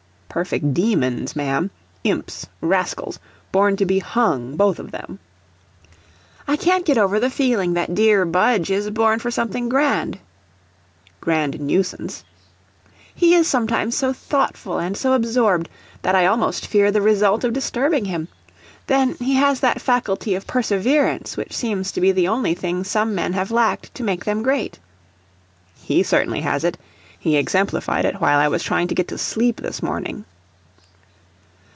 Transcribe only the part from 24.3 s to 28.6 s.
great. [He certainly has it; he exemplified it while I